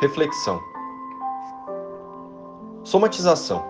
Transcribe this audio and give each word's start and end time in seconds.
Reflexão. 0.00 0.60
Somatização. 2.82 3.64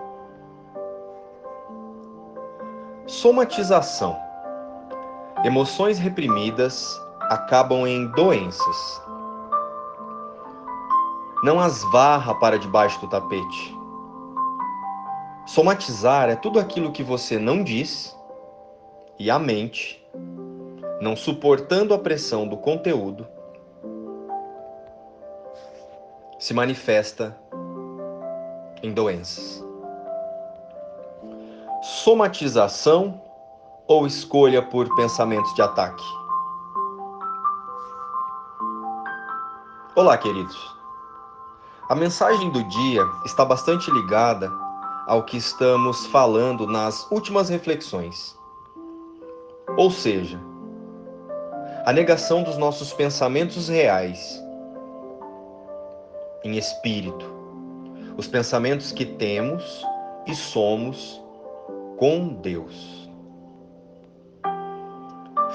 Somatização. 3.05 4.17
Emoções 5.43 5.99
reprimidas 5.99 6.99
acabam 7.29 7.85
em 7.87 8.07
doenças. 8.07 9.01
Não 11.43 11.59
as 11.59 11.83
varra 11.91 12.33
para 12.33 12.57
debaixo 12.57 12.99
do 12.99 13.07
tapete. 13.07 13.77
Somatizar 15.45 16.27
é 16.29 16.35
tudo 16.35 16.59
aquilo 16.59 16.91
que 16.91 17.03
você 17.03 17.37
não 17.37 17.63
diz 17.63 18.17
e 19.19 19.29
a 19.29 19.37
mente, 19.37 20.03
não 20.99 21.15
suportando 21.15 21.93
a 21.93 21.99
pressão 21.99 22.47
do 22.47 22.57
conteúdo, 22.57 23.27
se 26.45 26.53
manifesta 26.53 27.35
em 28.83 28.93
doenças. 28.93 29.65
Somatização 31.81 33.19
ou 33.87 34.05
escolha 34.05 34.61
por 34.61 34.87
pensamentos 34.95 35.51
de 35.55 35.63
ataque? 35.63 36.03
Olá, 39.95 40.19
queridos. 40.19 40.55
A 41.89 41.95
mensagem 41.95 42.51
do 42.51 42.63
dia 42.65 43.01
está 43.25 43.43
bastante 43.43 43.89
ligada 43.89 44.51
ao 45.07 45.23
que 45.23 45.37
estamos 45.37 46.05
falando 46.05 46.67
nas 46.67 47.09
últimas 47.09 47.49
reflexões. 47.49 48.37
Ou 49.75 49.89
seja, 49.89 50.39
a 51.87 51.91
negação 51.91 52.43
dos 52.43 52.55
nossos 52.55 52.93
pensamentos 52.93 53.67
reais 53.67 54.44
em 56.45 56.57
espírito, 56.57 57.25
os 58.15 58.27
pensamentos 58.27 58.91
que 58.91 59.03
temos 59.03 59.83
e 60.27 60.35
somos 60.35 61.21
com 61.97 62.27
Deus. 62.35 63.09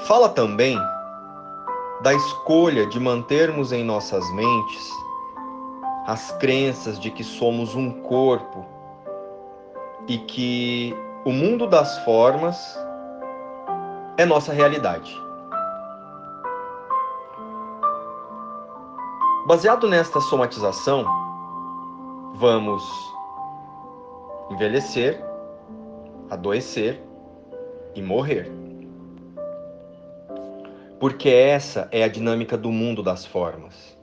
Fala 0.05 0.27
também 0.27 0.77
da 2.03 2.13
escolha 2.13 2.85
de 2.87 2.99
mantermos 2.99 3.71
em 3.71 3.83
nossas 3.83 4.29
mentes 4.33 4.91
as 6.07 6.31
crenças 6.33 6.99
de 6.99 7.09
que 7.09 7.23
somos 7.23 7.73
um 7.73 8.01
corpo 8.01 8.65
e 10.07 10.17
que 10.17 10.93
o 11.23 11.31
mundo 11.31 11.67
das 11.67 11.99
formas 11.99 12.77
é 14.17 14.25
nossa 14.25 14.51
realidade. 14.51 15.15
Baseado 19.43 19.87
nesta 19.87 20.21
somatização, 20.21 21.03
vamos 22.35 22.83
envelhecer, 24.51 25.19
adoecer 26.29 27.01
e 27.95 28.03
morrer. 28.03 28.51
Porque 30.99 31.27
essa 31.27 31.89
é 31.91 32.03
a 32.03 32.07
dinâmica 32.07 32.55
do 32.55 32.71
mundo 32.71 33.01
das 33.01 33.25
formas. 33.25 33.97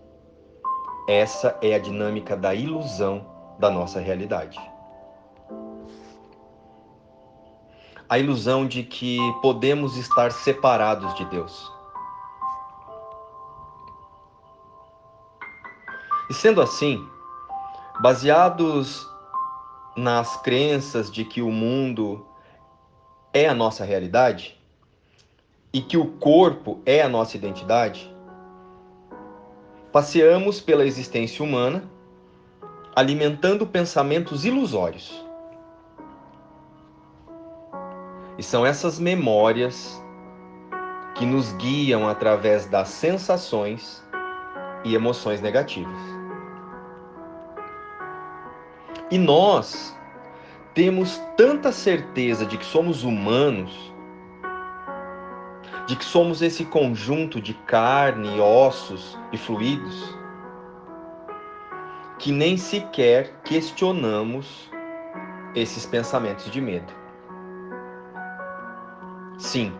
Essa 1.09 1.57
é 1.63 1.73
a 1.73 1.79
dinâmica 1.79 2.37
da 2.37 2.53
ilusão 2.53 3.25
da 3.61 3.71
nossa 3.71 4.01
realidade. 4.01 4.59
A 8.09 8.19
ilusão 8.19 8.67
de 8.67 8.83
que 8.83 9.19
podemos 9.41 9.97
estar 9.97 10.33
separados 10.33 11.15
de 11.15 11.25
Deus 11.27 11.78
E 16.29 16.35
sendo 16.35 16.61
assim, 16.61 17.07
baseados 18.01 19.09
nas 19.97 20.37
crenças 20.43 21.11
de 21.11 21.25
que 21.25 21.43
o 21.43 21.51
mundo 21.51 22.25
é 23.33 23.49
a 23.49 23.55
nossa 23.55 23.85
realidade 23.85 24.59
e 25.73 25.81
que 25.81 25.97
o 25.97 26.07
corpo 26.07 26.81
é 26.87 27.03
a 27.03 27.09
nossa 27.09 27.37
identidade, 27.37 28.15
passeamos 29.93 30.61
pela 30.61 30.85
existência 30.85 31.45
humana 31.45 31.89
alimentando 32.95 33.67
pensamentos 33.67 34.45
ilusórios. 34.45 35.25
E 38.37 38.43
são 38.43 38.67
essas 38.67 38.99
memórias 38.99 40.03
que 41.15 41.25
nos 41.25 41.53
guiam 41.55 42.09
através 42.09 42.67
das 42.67 42.89
sensações 42.89 44.03
e 44.85 44.95
emoções 44.95 45.41
negativas. 45.41 46.18
E 49.11 49.17
nós 49.17 49.97
temos 50.75 51.21
tanta 51.37 51.73
certeza 51.73 52.45
de 52.45 52.59
que 52.59 52.65
somos 52.65 53.05
humanos, 53.05 53.93
de 55.87 55.97
que 55.97 56.05
somos 56.05 56.43
esse 56.43 56.67
conjunto 56.67 57.41
de 57.41 57.55
carne, 57.55 58.39
ossos 58.39 59.19
e 59.33 59.39
fluidos, 59.39 60.15
que 62.19 62.31
nem 62.31 62.59
sequer 62.59 63.41
questionamos 63.45 64.71
esses 65.55 65.87
pensamentos 65.87 66.51
de 66.51 66.61
medo. 66.61 66.93
Sim, 69.39 69.73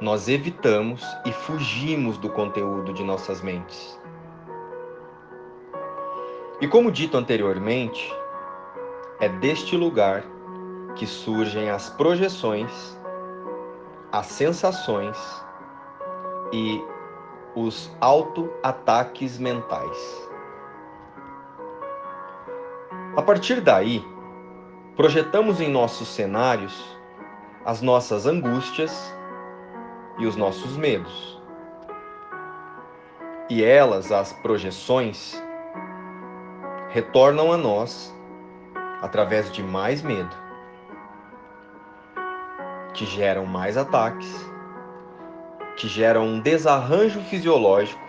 nós 0.00 0.28
evitamos 0.28 1.04
e 1.24 1.32
fugimos 1.32 2.18
do 2.18 2.28
conteúdo 2.28 2.92
de 2.92 3.02
nossas 3.02 3.42
mentes. 3.42 4.00
E 6.60 6.68
como 6.68 6.92
dito 6.92 7.16
anteriormente, 7.16 8.14
é 9.20 9.28
deste 9.28 9.76
lugar 9.76 10.24
que 10.96 11.06
surgem 11.06 11.70
as 11.70 11.90
projeções, 11.90 12.98
as 14.12 14.26
sensações 14.26 15.16
e 16.52 16.82
os 17.54 17.90
auto-ataques 18.00 19.38
mentais. 19.38 20.28
A 23.16 23.22
partir 23.22 23.60
daí, 23.60 24.04
projetamos 24.96 25.60
em 25.60 25.70
nossos 25.70 26.08
cenários 26.08 26.94
as 27.64 27.80
nossas 27.80 28.26
angústias 28.26 29.14
e 30.18 30.26
os 30.26 30.36
nossos 30.36 30.76
medos. 30.76 31.40
E 33.48 33.62
elas, 33.64 34.12
as 34.12 34.32
projeções, 34.32 35.42
retornam 36.90 37.52
a 37.52 37.56
nós 37.56 38.14
através 39.04 39.52
de 39.52 39.62
mais 39.62 40.00
medo, 40.00 40.34
que 42.94 43.04
geram 43.04 43.44
mais 43.44 43.76
ataques, 43.76 44.50
que 45.76 45.86
geram 45.86 46.24
um 46.24 46.40
desarranjo 46.40 47.20
fisiológico, 47.24 48.02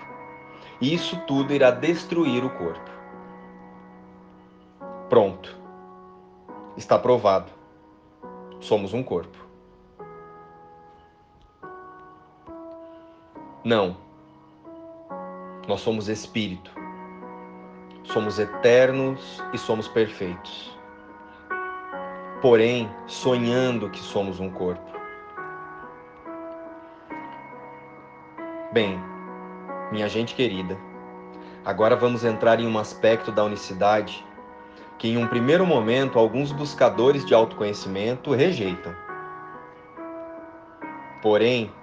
e 0.79 0.93
isso 0.93 1.19
tudo 1.27 1.53
irá 1.53 1.69
destruir 1.69 2.45
o 2.45 2.49
corpo. 2.49 2.89
Pronto. 5.09 5.53
Está 6.77 6.97
provado. 6.97 7.51
Somos 8.61 8.93
um 8.93 9.03
corpo. 9.03 9.37
Não. 13.65 13.97
Nós 15.67 15.81
somos 15.81 16.07
espírito. 16.07 16.71
Somos 18.05 18.39
eternos 18.39 19.43
e 19.51 19.57
somos 19.57 19.89
perfeitos 19.89 20.74
porém 22.45 22.87
sonhando 23.07 23.89
que 23.89 23.97
somos 23.97 24.39
um 24.39 24.51
corpo. 24.51 24.85
Bem, 28.71 28.99
minha 29.91 30.07
gente 30.07 30.35
querida, 30.35 30.77
agora 31.65 31.95
vamos 31.95 32.23
entrar 32.23 32.59
em 32.59 32.67
um 32.67 32.77
aspecto 32.77 33.31
da 33.31 33.43
unicidade 33.43 34.23
que, 34.99 35.07
em 35.07 35.17
um 35.17 35.25
primeiro 35.25 35.65
momento, 35.65 36.19
alguns 36.19 36.51
buscadores 36.51 37.25
de 37.25 37.33
autoconhecimento 37.33 38.31
rejeitam. 38.31 38.95
Porém, 41.23 41.73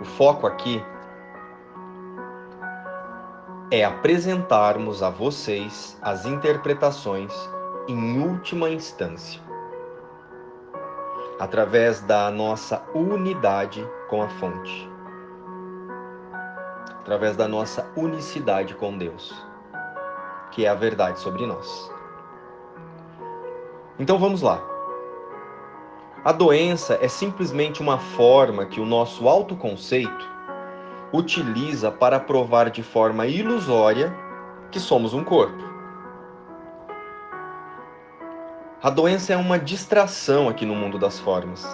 o 0.00 0.04
foco 0.04 0.48
aqui 0.48 0.82
é 3.70 3.84
apresentarmos 3.84 5.00
a 5.00 5.10
vocês 5.10 5.96
as 6.02 6.26
interpretações 6.26 7.32
em 7.86 8.18
última 8.18 8.70
instância, 8.70 9.43
através 11.38 12.00
da 12.00 12.30
nossa 12.30 12.84
unidade 12.94 13.86
com 14.08 14.22
a 14.22 14.28
fonte, 14.28 14.90
através 17.00 17.36
da 17.36 17.48
nossa 17.48 17.90
unicidade 17.96 18.74
com 18.74 18.96
Deus, 18.96 19.34
que 20.50 20.64
é 20.64 20.68
a 20.68 20.74
verdade 20.74 21.18
sobre 21.20 21.46
nós. 21.46 21.90
Então 23.98 24.18
vamos 24.18 24.42
lá. 24.42 24.62
A 26.24 26.32
doença 26.32 26.98
é 27.02 27.08
simplesmente 27.08 27.82
uma 27.82 27.98
forma 27.98 28.64
que 28.64 28.80
o 28.80 28.86
nosso 28.86 29.28
autoconceito 29.28 30.34
utiliza 31.12 31.90
para 31.90 32.18
provar 32.18 32.70
de 32.70 32.82
forma 32.82 33.26
ilusória 33.26 34.14
que 34.70 34.80
somos 34.80 35.14
um 35.14 35.22
corpo. 35.22 35.63
A 38.84 38.90
doença 38.90 39.32
é 39.32 39.36
uma 39.38 39.58
distração 39.58 40.46
aqui 40.46 40.66
no 40.66 40.74
mundo 40.74 40.98
das 40.98 41.18
formas, 41.18 41.66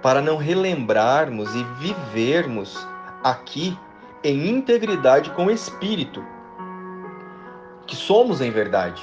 para 0.00 0.22
não 0.22 0.36
relembrarmos 0.36 1.52
e 1.52 1.64
vivermos 1.80 2.78
aqui 3.24 3.76
em 4.22 4.50
integridade 4.50 5.30
com 5.30 5.46
o 5.46 5.50
espírito, 5.50 6.24
que 7.88 7.96
somos 7.96 8.40
em 8.40 8.52
verdade. 8.52 9.02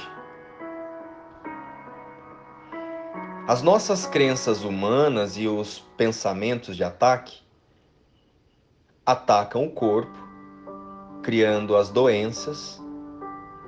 As 3.46 3.60
nossas 3.60 4.06
crenças 4.06 4.64
humanas 4.64 5.36
e 5.36 5.46
os 5.46 5.78
pensamentos 5.94 6.74
de 6.74 6.82
ataque 6.82 7.42
atacam 9.04 9.66
o 9.66 9.70
corpo, 9.70 10.18
criando 11.22 11.76
as 11.76 11.90
doenças 11.90 12.82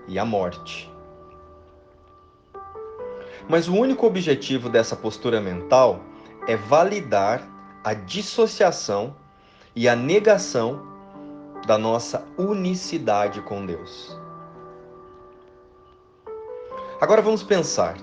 e 0.08 0.18
a 0.18 0.24
morte. 0.24 0.93
Mas 3.48 3.68
o 3.68 3.74
único 3.74 4.06
objetivo 4.06 4.68
dessa 4.68 4.96
postura 4.96 5.40
mental 5.40 6.00
é 6.46 6.56
validar 6.56 7.42
a 7.82 7.92
dissociação 7.92 9.14
e 9.76 9.88
a 9.88 9.94
negação 9.94 10.86
da 11.66 11.76
nossa 11.76 12.26
unicidade 12.38 13.40
com 13.42 13.64
Deus. 13.64 14.18
Agora 17.00 17.20
vamos 17.20 17.42
pensar. 17.42 17.96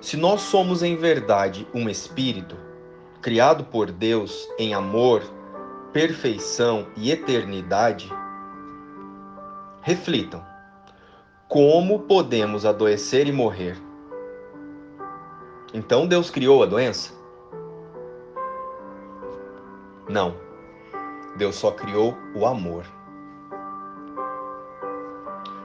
Se 0.00 0.16
nós 0.16 0.40
somos 0.42 0.82
em 0.82 0.96
verdade 0.96 1.66
um 1.74 1.88
espírito, 1.88 2.56
criado 3.20 3.64
por 3.64 3.90
Deus 3.90 4.48
em 4.58 4.74
amor, 4.74 5.22
perfeição 5.92 6.86
e 6.96 7.10
eternidade, 7.10 8.10
reflitam: 9.82 10.44
como 11.48 12.00
podemos 12.00 12.64
adoecer 12.64 13.26
e 13.26 13.32
morrer? 13.32 13.87
Então 15.72 16.06
Deus 16.06 16.30
criou 16.30 16.62
a 16.62 16.66
doença? 16.66 17.12
Não. 20.08 20.34
Deus 21.36 21.56
só 21.56 21.70
criou 21.70 22.16
o 22.34 22.46
amor. 22.46 22.84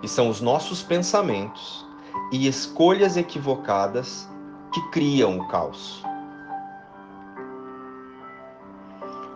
E 0.02 0.08
são 0.08 0.28
os 0.28 0.42
nossos 0.42 0.84
pensamentos 0.84 1.88
e 2.34 2.48
escolhas 2.48 3.16
equivocadas 3.16 4.30
que 4.74 4.82
criam 4.90 5.40
o 5.40 5.48
caos. 5.48 6.04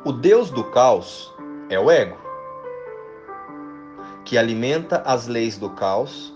O 0.04 0.12
Deus 0.12 0.52
do 0.52 0.66
caos 0.66 1.34
é 1.70 1.80
o 1.80 1.90
ego, 1.90 2.18
que 4.26 4.38
alimenta 4.38 5.02
as 5.06 5.28
leis 5.28 5.58
do 5.58 5.70
caos, 5.70 6.34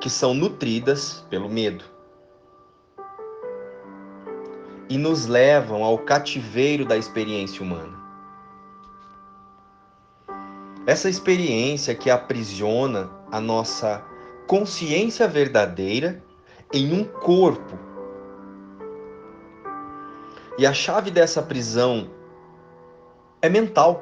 que 0.00 0.08
são 0.08 0.32
nutridas 0.32 1.26
pelo 1.28 1.48
medo 1.48 1.95
e 4.88 4.96
nos 4.96 5.26
levam 5.26 5.82
ao 5.82 5.98
cativeiro 5.98 6.84
da 6.84 6.96
experiência 6.96 7.62
humana. 7.62 7.96
Essa 10.86 11.08
experiência 11.08 11.94
que 11.94 12.08
aprisiona 12.08 13.10
a 13.30 13.40
nossa 13.40 14.04
consciência 14.46 15.26
verdadeira 15.26 16.22
em 16.72 16.92
um 16.92 17.04
corpo. 17.04 17.76
E 20.56 20.64
a 20.64 20.72
chave 20.72 21.10
dessa 21.10 21.42
prisão 21.42 22.08
é 23.42 23.48
mental. 23.48 24.00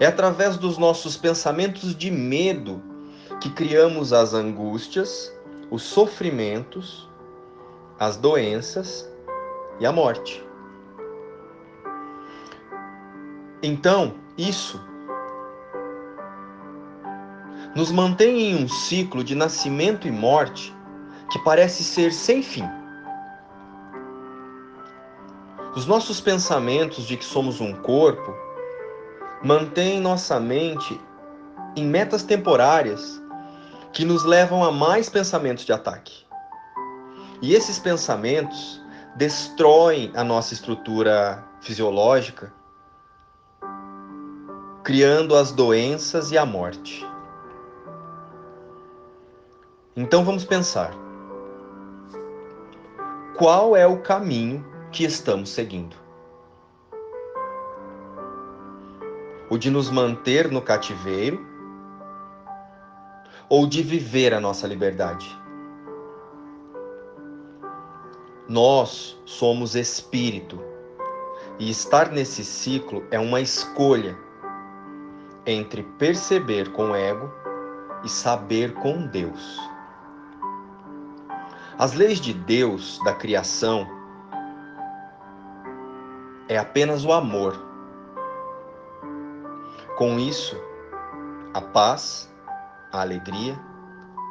É 0.00 0.06
através 0.06 0.56
dos 0.56 0.78
nossos 0.78 1.16
pensamentos 1.16 1.94
de 1.94 2.10
medo 2.10 2.82
que 3.40 3.50
criamos 3.50 4.12
as 4.12 4.32
angústias 4.32 5.32
os 5.70 5.82
sofrimentos, 5.82 7.08
as 7.98 8.16
doenças 8.16 9.10
e 9.80 9.86
a 9.86 9.92
morte. 9.92 10.44
Então, 13.62 14.14
isso 14.36 14.80
nos 17.74 17.92
mantém 17.92 18.50
em 18.50 18.64
um 18.64 18.68
ciclo 18.68 19.22
de 19.22 19.34
nascimento 19.34 20.06
e 20.08 20.10
morte 20.10 20.74
que 21.30 21.38
parece 21.40 21.84
ser 21.84 22.12
sem 22.12 22.42
fim. 22.42 22.64
Os 25.76 25.86
nossos 25.86 26.20
pensamentos 26.20 27.06
de 27.06 27.16
que 27.16 27.24
somos 27.24 27.60
um 27.60 27.74
corpo 27.74 28.34
mantêm 29.42 30.00
nossa 30.00 30.40
mente 30.40 30.98
em 31.76 31.86
metas 31.86 32.22
temporárias 32.22 33.22
que 33.92 34.04
nos 34.04 34.24
levam 34.24 34.64
a 34.64 34.70
mais 34.70 35.08
pensamentos 35.08 35.64
de 35.64 35.72
ataque. 35.72 36.26
E 37.40 37.54
esses 37.54 37.78
pensamentos 37.78 38.82
destroem 39.16 40.12
a 40.14 40.22
nossa 40.22 40.54
estrutura 40.54 41.44
fisiológica, 41.60 42.52
criando 44.82 45.36
as 45.36 45.52
doenças 45.52 46.30
e 46.30 46.38
a 46.38 46.46
morte. 46.46 47.06
Então 49.96 50.24
vamos 50.24 50.44
pensar: 50.44 50.92
qual 53.36 53.76
é 53.76 53.86
o 53.86 54.00
caminho 54.00 54.64
que 54.92 55.04
estamos 55.04 55.50
seguindo? 55.50 55.96
O 59.50 59.56
de 59.56 59.70
nos 59.70 59.90
manter 59.90 60.50
no 60.50 60.60
cativeiro 60.60 61.44
ou 63.48 63.66
de 63.66 63.82
viver 63.82 64.34
a 64.34 64.40
nossa 64.40 64.66
liberdade. 64.66 65.38
Nós 68.48 69.20
somos 69.24 69.74
espírito 69.74 70.58
e 71.58 71.70
estar 71.70 72.10
nesse 72.10 72.44
ciclo 72.44 73.04
é 73.10 73.18
uma 73.18 73.40
escolha 73.40 74.16
entre 75.46 75.82
perceber 75.98 76.70
com 76.72 76.90
o 76.90 76.94
ego 76.94 77.30
e 78.04 78.08
saber 78.08 78.74
com 78.74 79.06
Deus. 79.06 79.58
As 81.78 81.92
leis 81.92 82.20
de 82.20 82.32
Deus, 82.32 83.00
da 83.04 83.14
criação, 83.14 83.86
é 86.48 86.58
apenas 86.58 87.04
o 87.04 87.12
amor. 87.12 87.56
Com 89.96 90.18
isso, 90.18 90.56
a 91.54 91.60
paz 91.60 92.32
a 92.92 93.00
alegria, 93.00 93.58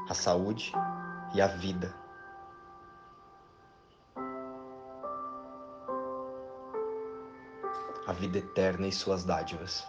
a 0.09 0.13
saúde 0.13 0.71
e 1.33 1.41
a 1.41 1.47
vida. 1.47 1.93
A 8.05 8.13
vida 8.13 8.37
eterna 8.37 8.87
e 8.87 8.91
suas 8.91 9.23
dádivas. 9.23 9.85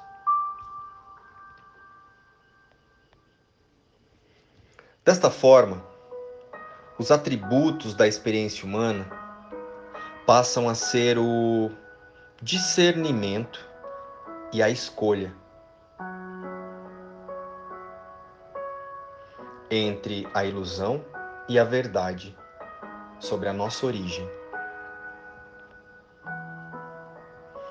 Desta 5.04 5.30
forma, 5.30 5.82
os 6.98 7.10
atributos 7.10 7.94
da 7.94 8.06
experiência 8.06 8.66
humana 8.66 9.08
passam 10.26 10.68
a 10.68 10.74
ser 10.74 11.16
o 11.16 11.70
discernimento 12.42 13.66
e 14.52 14.62
a 14.62 14.68
escolha 14.68 15.34
entre 19.70 20.26
a 20.34 20.44
ilusão 20.44 21.04
e 21.48 21.58
a 21.58 21.64
verdade 21.64 22.36
sobre 23.18 23.48
a 23.48 23.52
nossa 23.52 23.86
origem. 23.86 24.28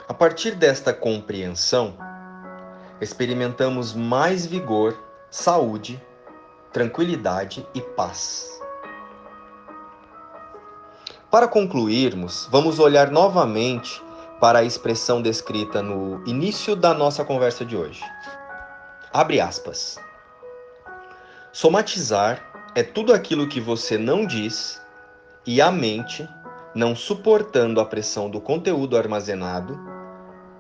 A 0.08 0.14
partir 0.14 0.56
desta 0.56 0.94
compreensão, 0.94 1.98
experimentamos 3.02 3.94
mais 3.94 4.46
vigor, 4.46 4.98
saúde, 5.30 6.02
tranquilidade 6.72 7.68
e 7.74 7.82
paz. 7.82 8.58
Para 11.30 11.48
concluirmos, 11.48 12.48
vamos 12.50 12.80
olhar 12.80 13.12
novamente 13.12 14.02
para 14.40 14.60
a 14.60 14.64
expressão 14.64 15.22
descrita 15.22 15.82
no 15.82 16.24
início 16.26 16.76
da 16.76 16.94
nossa 16.94 17.26
conversa 17.26 17.66
de 17.66 17.76
hoje. 17.76 18.04
Abre 19.12 19.42
aspas. 19.42 19.98
Somatizar 21.58 22.70
é 22.76 22.84
tudo 22.84 23.12
aquilo 23.12 23.48
que 23.50 23.60
você 23.60 23.98
não 23.98 24.28
diz 24.28 24.80
e 25.44 25.60
a 25.60 25.72
mente, 25.72 26.30
não 26.76 26.96
suportando 26.96 27.82
a 27.82 27.86
pressão 27.86 28.30
do 28.30 28.40
conteúdo 28.40 28.96
armazenado, 28.96 29.76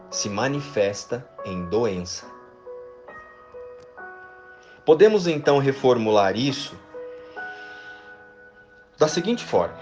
se 0.09 0.27
manifesta 0.27 1.23
em 1.45 1.65
doença. 1.65 2.25
Podemos 4.83 5.27
então 5.27 5.59
reformular 5.59 6.35
isso 6.35 6.75
da 8.97 9.07
seguinte 9.07 9.45
forma: 9.45 9.79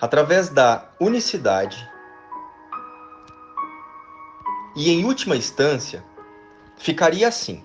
através 0.00 0.50
da 0.50 0.84
unicidade 1.00 1.95
E 4.76 4.90
em 4.90 5.06
última 5.06 5.34
instância, 5.34 6.04
ficaria 6.76 7.26
assim: 7.26 7.64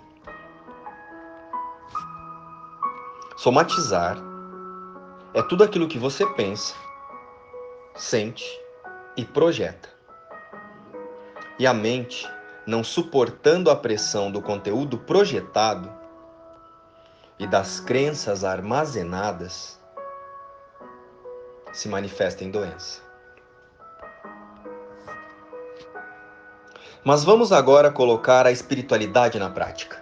somatizar 3.35 4.17
é 5.33 5.43
tudo 5.43 5.61
aquilo 5.61 5.89
que 5.89 5.99
você 5.99 6.25
pensa, 6.25 6.73
sente 7.95 8.45
e 9.17 9.25
projeta. 9.25 9.89
E 11.59 11.67
a 11.67 11.73
mente, 11.73 12.25
não 12.65 12.81
suportando 12.81 13.69
a 13.69 13.75
pressão 13.75 14.31
do 14.31 14.41
conteúdo 14.41 14.97
projetado 14.97 15.91
e 17.37 17.45
das 17.45 17.81
crenças 17.81 18.45
armazenadas, 18.45 19.77
se 21.73 21.89
manifesta 21.89 22.45
em 22.45 22.49
doença. 22.49 23.10
Mas 27.03 27.23
vamos 27.23 27.51
agora 27.51 27.89
colocar 27.89 28.45
a 28.45 28.51
espiritualidade 28.51 29.39
na 29.39 29.49
prática. 29.49 29.99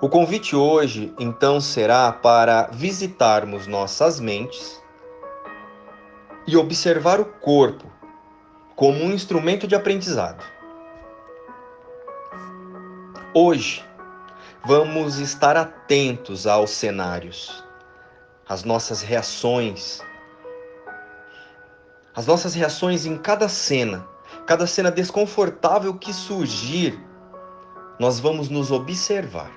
O 0.00 0.08
convite 0.08 0.56
hoje, 0.56 1.14
então, 1.20 1.60
será 1.60 2.10
para 2.10 2.68
visitarmos 2.72 3.68
nossas 3.68 4.18
mentes 4.18 4.82
e 6.48 6.56
observar 6.56 7.20
o 7.20 7.24
corpo 7.24 7.86
como 8.74 9.04
um 9.04 9.12
instrumento 9.12 9.68
de 9.68 9.76
aprendizado. 9.76 10.42
Hoje, 13.32 13.84
vamos 14.64 15.18
estar 15.20 15.56
atentos 15.56 16.44
aos 16.44 16.70
cenários, 16.70 17.62
às 18.48 18.64
nossas 18.64 19.00
reações, 19.00 20.02
as 22.16 22.26
nossas 22.26 22.52
reações 22.52 23.06
em 23.06 23.16
cada 23.16 23.48
cena 23.48 24.09
cada 24.46 24.66
cena 24.66 24.90
desconfortável 24.90 25.94
que 25.94 26.12
surgir, 26.12 26.98
nós 27.98 28.18
vamos 28.18 28.48
nos 28.48 28.70
observar. 28.70 29.50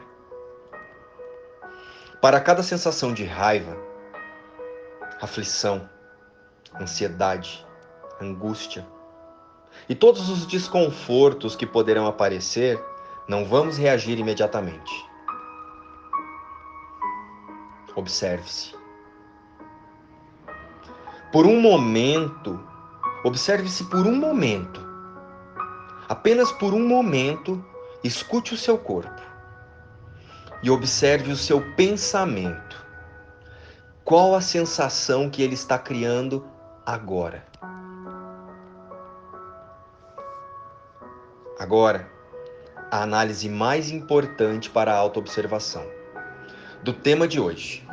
Para 2.22 2.40
cada 2.40 2.64
sensação 2.64 3.14
de 3.14 3.26
raiva, 3.26 3.76
aflição, 5.22 5.90
ansiedade, 6.80 7.66
angústia 8.22 8.86
e 9.90 9.96
todos 9.96 10.30
os 10.30 10.46
desconfortos 10.46 11.56
que 11.56 11.66
poderão 11.66 12.08
aparecer, 12.08 12.82
não 13.28 13.46
vamos 13.46 13.78
reagir 13.78 14.18
imediatamente. 14.20 14.92
Observe-se. 17.96 18.76
Por 21.32 21.46
um 21.46 21.60
momento, 21.60 22.60
Observe-se 23.24 23.86
por 23.86 24.06
um 24.06 24.16
momento. 24.16 24.82
Apenas 26.10 26.52
por 26.52 26.74
um 26.74 26.86
momento, 26.86 27.64
escute 28.04 28.54
o 28.54 28.58
seu 28.58 28.78
corpo 28.78 29.22
e 30.62 30.70
observe 30.70 31.32
o 31.32 31.38
seu 31.38 31.62
pensamento. 31.76 32.84
Qual 34.04 34.36
a 34.36 34.42
sensação 34.42 35.30
que 35.30 35.42
ele 35.42 35.54
está 35.54 35.80
criando 35.80 36.46
agora? 36.86 37.46
Agora, 41.58 42.10
a 42.92 43.04
análise 43.04 43.48
mais 43.48 43.90
importante 43.90 44.70
para 44.70 44.94
a 44.94 44.98
autoobservação 44.98 45.86
do 46.84 46.92
tema 46.92 47.26
de 47.26 47.40
hoje: 47.40 47.88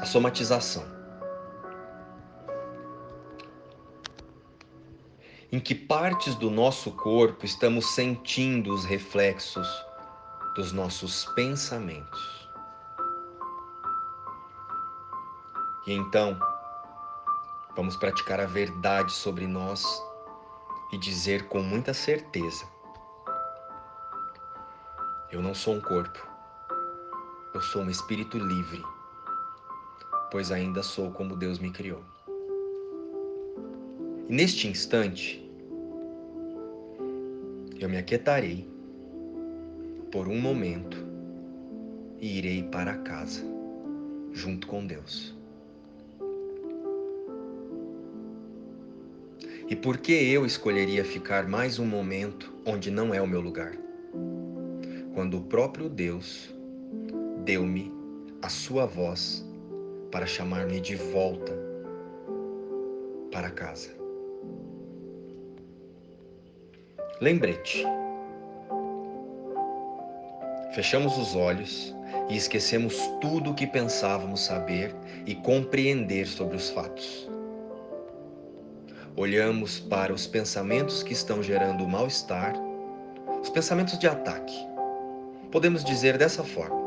a 0.00 0.06
somatização. 0.06 0.91
Em 5.52 5.60
que 5.60 5.74
partes 5.74 6.34
do 6.34 6.50
nosso 6.50 6.90
corpo 6.92 7.44
estamos 7.44 7.94
sentindo 7.94 8.72
os 8.72 8.86
reflexos 8.86 9.68
dos 10.54 10.72
nossos 10.72 11.26
pensamentos. 11.34 12.48
E 15.86 15.92
então, 15.92 16.40
vamos 17.76 17.96
praticar 17.96 18.40
a 18.40 18.46
verdade 18.46 19.12
sobre 19.12 19.46
nós 19.46 19.84
e 20.90 20.96
dizer 20.96 21.46
com 21.48 21.60
muita 21.60 21.92
certeza: 21.92 22.66
Eu 25.30 25.42
não 25.42 25.54
sou 25.54 25.74
um 25.74 25.80
corpo, 25.82 26.26
eu 27.52 27.60
sou 27.60 27.82
um 27.82 27.90
espírito 27.90 28.38
livre, 28.38 28.82
pois 30.30 30.50
ainda 30.50 30.82
sou 30.82 31.10
como 31.10 31.36
Deus 31.36 31.58
me 31.58 31.70
criou. 31.70 32.02
E 34.28 34.34
neste 34.34 34.66
instante, 34.66 35.41
eu 37.84 37.88
me 37.88 37.96
aquietarei 37.96 38.68
por 40.10 40.28
um 40.28 40.40
momento 40.40 41.04
e 42.20 42.38
irei 42.38 42.62
para 42.62 42.98
casa, 42.98 43.42
junto 44.32 44.66
com 44.66 44.86
Deus. 44.86 45.34
E 49.68 49.74
por 49.74 49.98
que 49.98 50.12
eu 50.12 50.44
escolheria 50.44 51.04
ficar 51.04 51.48
mais 51.48 51.78
um 51.78 51.86
momento 51.86 52.52
onde 52.66 52.90
não 52.90 53.12
é 53.14 53.20
o 53.20 53.26
meu 53.26 53.40
lugar? 53.40 53.72
Quando 55.14 55.38
o 55.38 55.42
próprio 55.42 55.88
Deus 55.88 56.54
deu-me 57.44 57.90
a 58.42 58.48
sua 58.48 58.86
voz 58.86 59.44
para 60.10 60.26
chamar-me 60.26 60.80
de 60.80 60.94
volta 60.94 61.52
para 63.30 63.50
casa. 63.50 64.01
Lembrete. 67.22 67.86
Fechamos 70.74 71.16
os 71.16 71.36
olhos 71.36 71.94
e 72.28 72.36
esquecemos 72.36 72.96
tudo 73.20 73.52
o 73.52 73.54
que 73.54 73.64
pensávamos 73.64 74.40
saber 74.40 74.92
e 75.24 75.36
compreender 75.36 76.26
sobre 76.26 76.56
os 76.56 76.70
fatos. 76.70 77.30
Olhamos 79.16 79.78
para 79.78 80.12
os 80.12 80.26
pensamentos 80.26 81.04
que 81.04 81.12
estão 81.12 81.40
gerando 81.40 81.86
mal-estar, 81.86 82.54
os 83.40 83.50
pensamentos 83.50 83.96
de 84.00 84.08
ataque. 84.08 84.56
Podemos 85.52 85.84
dizer 85.84 86.18
dessa 86.18 86.42
forma: 86.42 86.82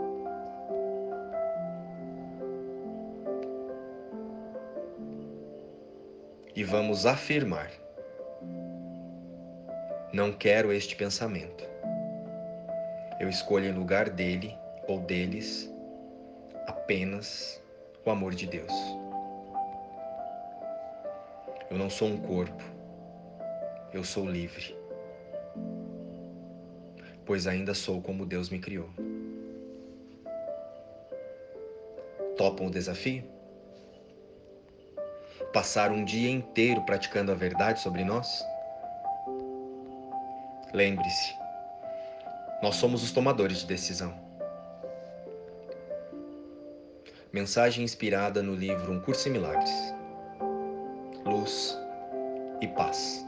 e 6.54 6.62
vamos 6.62 7.06
afirmar 7.06 7.85
não 10.16 10.32
quero 10.32 10.72
este 10.72 10.96
pensamento. 10.96 11.66
Eu 13.20 13.28
escolho 13.28 13.66
em 13.66 13.74
lugar 13.74 14.10
dele 14.10 14.58
ou 14.88 15.02
deles 15.02 15.70
apenas 16.68 17.62
o 18.06 18.10
amor 18.10 18.34
de 18.34 18.48
Deus. 18.48 18.72
Eu 21.70 21.78
não 21.78 21.90
sou 21.90 22.08
um 22.08 22.18
corpo, 22.18 22.64
eu 23.92 24.06
sou 24.06 24.26
livre, 24.26 24.74
pois 27.26 27.46
ainda 27.46 27.74
sou 27.74 28.02
como 28.02 28.26
Deus 28.26 28.50
me 28.50 28.60
criou. 28.60 28.90
Topam 32.38 32.68
o 32.68 32.72
desafio? 32.72 33.26
Passar 35.52 35.92
um 35.92 36.06
dia 36.06 36.30
inteiro 36.30 36.82
praticando 36.84 37.34
a 37.34 37.36
verdade 37.36 37.82
sobre 37.82 38.06
nós? 38.06 38.46
Lembre-se, 40.76 41.34
nós 42.62 42.76
somos 42.76 43.02
os 43.02 43.10
tomadores 43.10 43.60
de 43.60 43.66
decisão. 43.66 44.14
Mensagem 47.32 47.82
inspirada 47.82 48.44
no 48.44 48.54
livro 48.54 48.92
Um 48.92 49.00
Curso 49.00 49.30
em 49.30 49.32
Milagres. 49.32 49.72
Luz 51.26 51.80
e 52.60 52.68
paz. 52.68 53.25